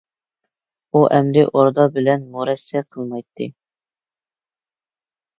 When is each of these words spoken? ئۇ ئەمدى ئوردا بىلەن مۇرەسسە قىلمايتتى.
ئۇ 0.93 1.01
ئەمدى 1.17 1.43
ئوردا 1.49 1.85
بىلەن 1.97 2.25
مۇرەسسە 2.35 2.81
قىلمايتتى. 2.95 3.49